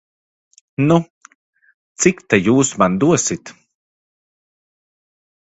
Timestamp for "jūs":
2.47-2.73